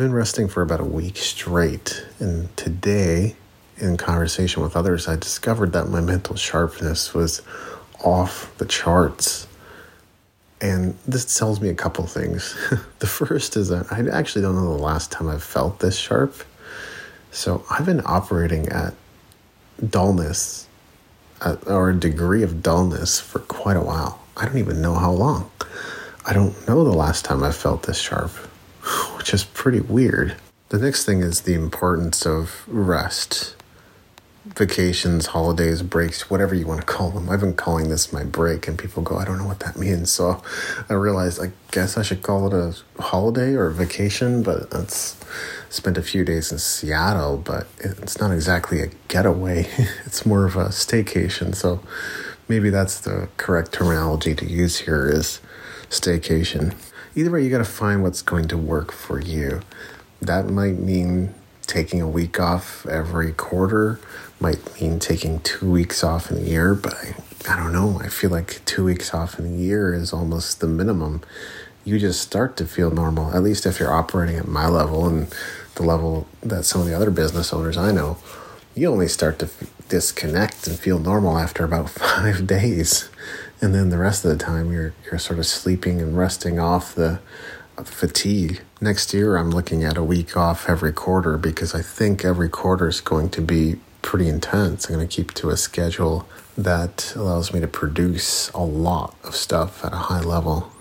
Been 0.00 0.14
resting 0.14 0.48
for 0.48 0.62
about 0.62 0.80
a 0.80 0.84
week 0.84 1.18
straight, 1.18 2.06
and 2.18 2.56
today, 2.56 3.36
in 3.76 3.98
conversation 3.98 4.62
with 4.62 4.74
others, 4.74 5.06
I 5.06 5.16
discovered 5.16 5.74
that 5.74 5.90
my 5.90 6.00
mental 6.00 6.36
sharpness 6.36 7.12
was 7.12 7.42
off 8.02 8.50
the 8.56 8.64
charts. 8.64 9.46
And 10.58 10.96
this 11.06 11.36
tells 11.36 11.60
me 11.60 11.68
a 11.68 11.74
couple 11.74 12.06
things. 12.06 12.56
the 13.00 13.06
first 13.06 13.58
is 13.58 13.68
that 13.68 13.92
I 13.92 14.08
actually 14.08 14.40
don't 14.40 14.54
know 14.54 14.74
the 14.74 14.82
last 14.82 15.12
time 15.12 15.28
I've 15.28 15.42
felt 15.42 15.80
this 15.80 15.98
sharp. 15.98 16.34
So 17.30 17.62
I've 17.68 17.84
been 17.84 18.00
operating 18.06 18.70
at 18.70 18.94
dullness 19.86 20.66
at, 21.42 21.66
or 21.68 21.90
a 21.90 21.94
degree 21.94 22.42
of 22.42 22.62
dullness 22.62 23.20
for 23.20 23.40
quite 23.40 23.76
a 23.76 23.82
while. 23.82 24.18
I 24.34 24.46
don't 24.46 24.56
even 24.56 24.80
know 24.80 24.94
how 24.94 25.12
long. 25.12 25.50
I 26.24 26.32
don't 26.32 26.66
know 26.66 26.84
the 26.84 26.90
last 26.90 27.26
time 27.26 27.44
I 27.44 27.52
felt 27.52 27.82
this 27.82 27.98
sharp, 27.98 28.30
which 29.20 29.34
is 29.34 29.44
pretty 29.44 29.80
weird. 29.80 30.34
The 30.70 30.78
next 30.78 31.04
thing 31.04 31.20
is 31.20 31.42
the 31.42 31.52
importance 31.52 32.24
of 32.24 32.64
rest 32.66 33.54
vacations, 34.46 35.26
holidays, 35.26 35.82
breaks, 35.82 36.30
whatever 36.30 36.54
you 36.54 36.66
want 36.66 36.80
to 36.80 36.86
call 36.86 37.10
them. 37.10 37.28
I've 37.28 37.40
been 37.40 37.52
calling 37.52 37.90
this 37.90 38.14
my 38.14 38.24
break, 38.24 38.66
and 38.66 38.78
people 38.78 39.02
go, 39.02 39.18
I 39.18 39.26
don't 39.26 39.36
know 39.36 39.46
what 39.46 39.60
that 39.60 39.76
means. 39.76 40.10
So 40.10 40.42
I 40.88 40.94
realized 40.94 41.38
I 41.38 41.52
guess 41.70 41.98
I 41.98 42.02
should 42.02 42.22
call 42.22 42.46
it 42.46 42.54
a 42.54 43.02
holiday 43.02 43.52
or 43.52 43.66
a 43.66 43.74
vacation, 43.74 44.42
but 44.42 44.70
that's 44.70 45.22
spent 45.68 45.98
a 45.98 46.02
few 46.02 46.24
days 46.24 46.50
in 46.50 46.58
Seattle, 46.58 47.36
but 47.36 47.66
it's 47.78 48.18
not 48.18 48.32
exactly 48.32 48.80
a 48.80 48.86
getaway. 49.08 49.68
it's 50.06 50.24
more 50.24 50.46
of 50.46 50.56
a 50.56 50.68
staycation. 50.68 51.54
So 51.54 51.82
maybe 52.48 52.70
that's 52.70 53.00
the 53.00 53.28
correct 53.36 53.72
terminology 53.72 54.34
to 54.34 54.46
use 54.46 54.78
here 54.78 55.06
is 55.06 55.42
staycation. 55.90 56.74
Either 57.14 57.30
way, 57.30 57.42
you 57.42 57.50
got 57.50 57.58
to 57.58 57.64
find 57.64 58.02
what's 58.02 58.22
going 58.22 58.48
to 58.48 58.56
work 58.56 58.92
for 58.92 59.20
you. 59.20 59.60
That 60.20 60.48
might 60.48 60.78
mean 60.78 61.34
taking 61.66 62.00
a 62.00 62.08
week 62.08 62.40
off 62.40 62.86
every 62.86 63.32
quarter 63.32 64.00
might 64.40 64.80
mean 64.80 64.98
taking 64.98 65.40
two 65.40 65.70
weeks 65.70 66.02
off 66.02 66.30
in 66.30 66.38
a 66.38 66.40
year, 66.40 66.74
but 66.74 66.94
I, 66.94 67.14
I 67.48 67.56
don't 67.56 67.72
know. 67.72 68.00
I 68.02 68.08
feel 68.08 68.30
like 68.30 68.64
two 68.64 68.84
weeks 68.84 69.12
off 69.12 69.38
in 69.38 69.46
a 69.46 69.56
year 69.56 69.92
is 69.92 70.12
almost 70.12 70.60
the 70.60 70.66
minimum. 70.66 71.20
You 71.84 71.98
just 71.98 72.20
start 72.22 72.56
to 72.56 72.66
feel 72.66 72.90
normal, 72.90 73.34
at 73.34 73.42
least 73.42 73.66
if 73.66 73.78
you're 73.78 73.92
operating 73.92 74.36
at 74.36 74.48
my 74.48 74.66
level 74.66 75.06
and 75.06 75.32
the 75.74 75.82
level 75.82 76.26
that 76.42 76.64
some 76.64 76.80
of 76.80 76.86
the 76.86 76.94
other 76.94 77.10
business 77.10 77.52
owners 77.52 77.76
I 77.76 77.92
know. 77.92 78.16
You 78.74 78.90
only 78.90 79.08
start 79.08 79.38
to 79.40 79.50
disconnect 79.88 80.66
and 80.66 80.78
feel 80.78 80.98
normal 80.98 81.36
after 81.36 81.64
about 81.64 81.90
five 81.90 82.46
days. 82.46 83.10
And 83.60 83.74
then 83.74 83.90
the 83.90 83.98
rest 83.98 84.24
of 84.24 84.30
the 84.30 84.42
time, 84.42 84.72
you're, 84.72 84.94
you're 85.04 85.18
sort 85.18 85.38
of 85.38 85.46
sleeping 85.46 86.00
and 86.00 86.16
resting 86.16 86.58
off 86.58 86.94
the 86.94 87.20
fatigue. 87.84 88.62
Next 88.80 89.12
year, 89.12 89.36
I'm 89.36 89.50
looking 89.50 89.84
at 89.84 89.96
a 89.96 90.04
week 90.04 90.36
off 90.36 90.68
every 90.68 90.92
quarter 90.92 91.36
because 91.36 91.74
I 91.74 91.82
think 91.82 92.24
every 92.24 92.48
quarter 92.48 92.88
is 92.88 93.00
going 93.00 93.30
to 93.30 93.42
be 93.42 93.76
pretty 94.02 94.28
intense. 94.28 94.86
I'm 94.88 94.96
going 94.96 95.06
to 95.06 95.14
keep 95.14 95.34
to 95.34 95.50
a 95.50 95.56
schedule 95.56 96.26
that 96.56 97.12
allows 97.16 97.52
me 97.52 97.60
to 97.60 97.68
produce 97.68 98.50
a 98.50 98.62
lot 98.62 99.14
of 99.24 99.34
stuff 99.34 99.84
at 99.84 99.92
a 99.92 99.96
high 99.96 100.20
level. 100.20 100.72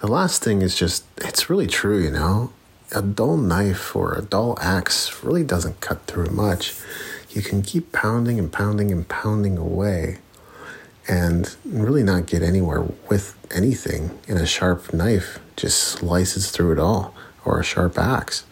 The 0.00 0.06
last 0.06 0.42
thing 0.42 0.62
is 0.62 0.76
just, 0.76 1.04
it's 1.18 1.48
really 1.48 1.66
true, 1.66 2.02
you 2.02 2.10
know? 2.10 2.52
A 2.94 3.02
dull 3.02 3.36
knife 3.36 3.96
or 3.96 4.14
a 4.14 4.22
dull 4.22 4.56
axe 4.60 5.24
really 5.24 5.42
doesn't 5.42 5.80
cut 5.80 6.06
through 6.06 6.30
much. 6.30 6.74
You 7.34 7.42
can 7.42 7.62
keep 7.62 7.90
pounding 7.90 8.38
and 8.38 8.52
pounding 8.52 8.92
and 8.92 9.08
pounding 9.08 9.58
away 9.58 10.18
and 11.08 11.54
really 11.64 12.04
not 12.04 12.26
get 12.26 12.42
anywhere 12.42 12.86
with 13.10 13.36
anything. 13.50 14.16
And 14.28 14.38
a 14.38 14.46
sharp 14.46 14.94
knife 14.94 15.40
just 15.56 15.78
slices 15.78 16.52
through 16.52 16.72
it 16.72 16.78
all, 16.78 17.12
or 17.44 17.58
a 17.58 17.64
sharp 17.64 17.98
axe. 17.98 18.44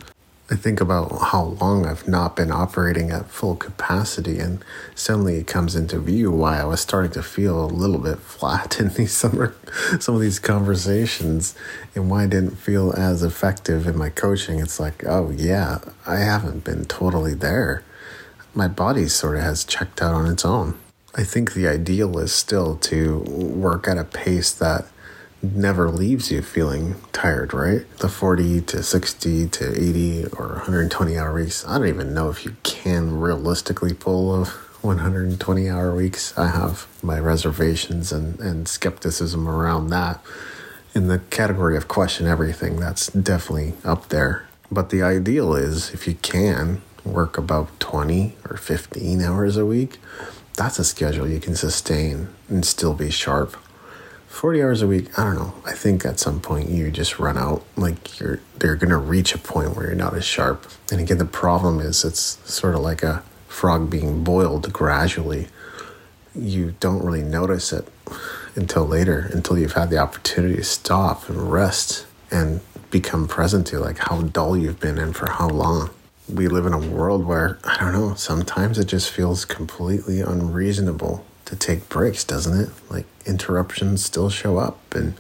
I 0.51 0.57
think 0.57 0.81
about 0.81 1.11
how 1.31 1.57
long 1.61 1.87
I've 1.87 2.07
not 2.07 2.37
been 2.37 2.51
operating 2.51 3.11
at 3.11 3.31
full 3.31 3.57
capacity, 3.57 4.39
and 4.39 4.63
suddenly 4.95 5.37
it 5.37 5.47
comes 5.47 5.75
into 5.77 5.99
view 5.99 6.31
why 6.31 6.61
I 6.61 6.65
was 6.65 6.81
starting 6.81 7.13
to 7.13 7.23
feel 7.23 7.65
a 7.65 7.67
little 7.67 7.99
bit 7.99 8.19
flat 8.19 8.81
in 8.81 8.89
these 8.89 9.13
summer, 9.13 9.55
some 10.01 10.17
of 10.17 10.21
these 10.21 10.41
conversations, 10.41 11.55
and 11.95 12.11
why 12.11 12.25
I 12.25 12.27
didn't 12.27 12.57
feel 12.57 12.93
as 12.93 13.23
effective 13.23 13.87
in 13.87 13.97
my 13.97 14.11
coaching. 14.11 14.59
It's 14.59 14.81
like, 14.81 15.05
oh 15.07 15.31
yeah, 15.31 15.79
I 16.05 16.17
haven't 16.17 16.65
been 16.65 16.85
totally 16.85 17.35
there. 17.35 17.85
My 18.55 18.69
body 18.69 19.09
sort 19.09 19.37
of 19.37 19.43
has 19.43 19.65
checked 19.65 20.03
out 20.03 20.13
on 20.13 20.27
its 20.27 20.45
own. 20.45 20.79
I 21.15 21.25
think 21.25 21.55
the 21.55 21.69
ideal 21.69 22.19
is 22.19 22.33
still 22.33 22.77
to 22.77 23.19
work 23.21 23.87
at 23.87 23.99
a 23.99 24.05
pace 24.05 24.53
that 24.53 24.87
never 25.43 25.91
leaves 25.91 26.31
you 26.31 26.43
feeling 26.43 26.95
tired, 27.13 27.53
right? 27.53 27.85
The 27.99 28.09
40 28.09 28.61
to 28.63 28.83
60 28.83 29.49
to 29.49 29.71
80 29.71 30.27
or 30.39 30.49
120 30.57 31.19
hour 31.19 31.35
weeks. 31.35 31.67
I 31.67 31.79
don't 31.79 31.89
even 31.89 32.15
know 32.15 32.31
if 32.31 32.45
you 32.45 32.57
can 32.63 33.19
realistically 33.19 33.93
pull 33.93 34.43
a 34.43 34.45
120 34.83 35.69
hour 35.69 35.95
weeks. 35.95 36.37
I 36.39 36.49
have 36.49 36.87
my 37.03 37.19
reservations 37.19 38.13
and, 38.13 38.39
and 38.41 38.69
skepticism 38.69 39.49
around 39.49 39.89
that. 39.89 40.21
In 40.95 41.09
the 41.09 41.19
category 41.19 41.77
of 41.77 41.89
question 41.89 42.27
everything, 42.27 42.79
that's 42.79 43.09
definitely 43.09 43.75
up 43.85 44.09
there. 44.09 44.47
But 44.71 44.91
the 44.91 45.03
ideal 45.03 45.55
is 45.55 45.93
if 45.93 46.07
you 46.07 46.15
can 46.15 46.83
work 47.05 47.39
about 47.39 47.79
20 47.81 48.37
or 48.49 48.57
15 48.57 49.21
hours 49.23 49.57
a 49.57 49.67
week 49.67 49.99
that's 50.55 50.79
a 50.79 50.85
schedule 50.85 51.29
you 51.29 51.41
can 51.41 51.55
sustain 51.55 52.29
and 52.49 52.65
still 52.65 52.95
be 52.95 53.11
sharp. 53.11 53.57
40 54.29 54.63
hours 54.63 54.83
a 54.83 54.87
week, 54.87 55.19
I 55.19 55.25
don't 55.25 55.35
know. 55.35 55.55
I 55.67 55.73
think 55.73 56.05
at 56.05 56.19
some 56.19 56.41
point 56.41 56.71
you 56.71 56.91
just 56.91 57.19
run 57.19 57.37
out. 57.37 57.65
Like 57.77 58.19
you're, 58.19 58.41
they're 58.59 58.77
going 58.77 58.91
to 58.91 58.97
reach 58.97 59.35
a 59.35 59.39
point 59.39 59.77
where 59.77 59.87
you're 59.87 59.95
not 59.95 60.15
as 60.15 60.25
sharp. 60.25 60.67
And 60.91 61.01
again, 61.01 61.19
the 61.19 61.25
problem 61.25 61.81
is 61.81 62.05
it's 62.05 62.39
sort 62.51 62.75
of 62.75 62.81
like 62.81 63.03
a 63.03 63.23
frog 63.49 63.91
being 63.91 64.25
boiled 64.25 64.73
gradually. 64.73 65.49
You 66.35 66.75
don't 66.81 67.05
really 67.05 67.23
notice 67.23 67.73
it 67.73 67.89
until 68.55 68.87
later, 68.87 69.31
until 69.33 69.59
you've 69.59 69.73
had 69.73 69.91
the 69.91 69.99
opportunity 69.99 70.57
to 70.57 70.65
stop 70.65 71.29
and 71.29 71.53
rest 71.53 72.07
and 72.31 72.61
become 72.91 73.29
present 73.29 73.67
to 73.69 73.79
like 73.79 73.99
how 73.99 74.23
dull 74.23 74.57
you've 74.57 74.81
been 74.81 74.99
and 74.99 75.15
for 75.15 75.31
how 75.31 75.49
long 75.49 75.91
we 76.29 76.49
live 76.49 76.67
in 76.67 76.73
a 76.73 76.79
world 76.79 77.25
where, 77.27 77.59
I 77.65 77.77
don't 77.79 77.93
know, 77.93 78.15
sometimes 78.15 78.79
it 78.79 78.87
just 78.87 79.11
feels 79.11 79.45
completely 79.45 80.21
unreasonable 80.21 81.25
to 81.47 81.57
take 81.57 81.89
breaks, 81.89 82.25
doesn't 82.25 82.59
it? 82.59 82.71
Like 82.91 83.07
interruptions 83.27 84.05
still 84.05 84.31
show 84.31 84.59
up 84.59 84.95
and 84.95 85.15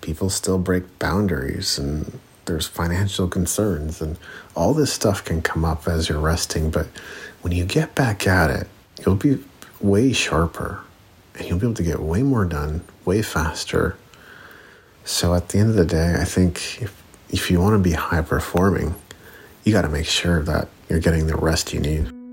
people 0.00 0.28
still 0.30 0.58
break 0.58 0.98
boundaries 0.98 1.78
and 1.78 2.20
there's 2.44 2.66
financial 2.66 3.26
concerns 3.26 4.02
and 4.02 4.18
all 4.54 4.74
this 4.74 4.92
stuff 4.92 5.24
can 5.24 5.40
come 5.40 5.64
up 5.64 5.88
as 5.88 6.08
you're 6.08 6.20
resting. 6.20 6.70
But 6.70 6.86
when 7.40 7.52
you 7.52 7.64
get 7.64 7.94
back 7.94 8.26
at 8.26 8.50
it, 8.50 8.68
you'll 9.04 9.16
be 9.16 9.42
way 9.80 10.12
sharper 10.12 10.80
and 11.34 11.48
you'll 11.48 11.58
be 11.58 11.66
able 11.66 11.74
to 11.74 11.82
get 11.82 12.00
way 12.00 12.22
more 12.22 12.44
done 12.44 12.82
way 13.04 13.22
faster. 13.22 13.96
So 15.04 15.34
at 15.34 15.50
the 15.50 15.58
end 15.58 15.70
of 15.70 15.76
the 15.76 15.84
day, 15.84 16.16
I 16.18 16.24
think 16.24 16.82
if, 16.82 17.02
if 17.30 17.50
you 17.50 17.60
want 17.60 17.74
to 17.74 17.78
be 17.78 17.92
high 17.92 18.22
performing, 18.22 18.94
you 19.64 19.72
got 19.72 19.82
to 19.82 19.88
make 19.88 20.06
sure 20.06 20.42
that 20.42 20.68
you're 20.88 21.00
getting 21.00 21.26
the 21.26 21.36
rest 21.36 21.72
you 21.72 21.80
need. 21.80 22.23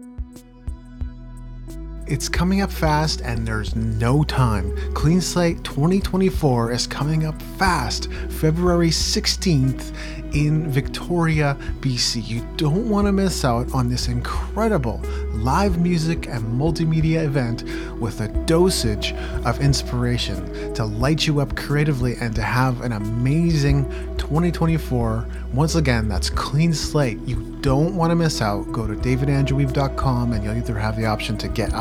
It's 2.12 2.28
coming 2.28 2.60
up 2.60 2.70
fast 2.70 3.22
and 3.22 3.48
there's 3.48 3.74
no 3.74 4.26
time. 4.26 4.76
Clean 4.94 5.22
Slate 5.22 5.64
2024 5.64 6.74
is 6.74 6.86
coming 6.86 7.26
up 7.26 7.42
fast, 7.42 8.12
February 8.28 8.90
16th 8.90 9.94
in 10.34 10.70
Victoria, 10.70 11.58
BC. 11.80 12.28
You 12.28 12.46
don't 12.58 12.90
want 12.90 13.08
to 13.08 13.14
miss 13.14 13.46
out 13.46 13.74
on 13.74 13.90
this 13.90 14.10
incredible 14.10 15.02
live 15.32 15.80
music 15.80 16.28
and 16.28 16.44
multimedia 16.60 17.24
event 17.24 17.64
with 17.98 18.20
a 18.20 18.28
dosage 18.46 19.14
of 19.46 19.62
inspiration 19.62 20.74
to 20.74 20.84
light 20.84 21.26
you 21.26 21.40
up 21.40 21.56
creatively 21.56 22.16
and 22.20 22.36
to 22.36 22.42
have 22.42 22.82
an 22.82 22.92
amazing 22.92 23.86
2024. 24.18 25.28
Once 25.54 25.76
again, 25.76 26.08
that's 26.08 26.30
clean 26.30 26.74
slate. 26.74 27.20
You 27.26 27.58
don't 27.62 27.96
want 27.96 28.12
to 28.12 28.16
miss 28.16 28.42
out. 28.42 28.72
Go 28.72 28.88
to 28.88 28.96
davidandrewwiebe.com 28.96 30.34
and 30.34 30.44
you'll 30.44 30.58
either 30.58 30.78
have 30.78 30.98
the 30.98 31.06
option 31.06 31.38
to 31.38 31.48
get 31.48 31.74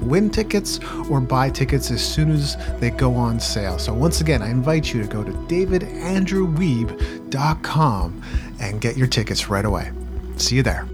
win 0.00 0.30
tickets, 0.30 0.78
or 1.10 1.20
buy 1.20 1.50
tickets 1.50 1.90
as 1.90 2.00
soon 2.02 2.30
as 2.30 2.56
they 2.80 2.88
go 2.90 3.14
on 3.14 3.38
sale. 3.40 3.78
So 3.78 3.92
once 3.92 4.20
again, 4.20 4.42
I 4.42 4.50
invite 4.50 4.94
you 4.94 5.02
to 5.02 5.08
go 5.08 5.24
to 5.24 5.32
davidandrewwiebe.com 5.32 8.22
and 8.60 8.80
get 8.80 8.96
your 8.96 9.08
tickets 9.08 9.48
right 9.48 9.64
away. 9.64 9.90
See 10.36 10.54
you 10.56 10.62
there. 10.62 10.86